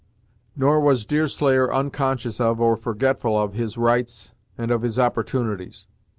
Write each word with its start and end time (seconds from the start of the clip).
Nor 0.55 0.79
was 0.81 1.05
Deerslayer 1.05 1.71
unconscious 1.71 2.39
of, 2.41 2.59
or 2.59 2.75
forgetful, 2.75 3.39
of 3.39 3.53
his 3.53 3.77
rights 3.77 4.33
and 4.57 4.71
of 4.71 4.81
his 4.81 4.97
opportunities. 4.97 5.85